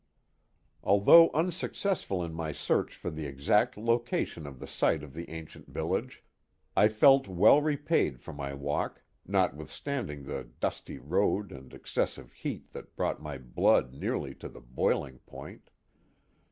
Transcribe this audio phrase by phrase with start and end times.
[0.83, 5.67] Although unsuccessful in my search for the exact location of the site of the ancient
[5.69, 6.23] village,
[6.73, 12.95] 1 felt well repaid for my walk, notwithstanding the dusty road and excessive heat that
[12.95, 15.69] brought my blood nearly to the boiling point.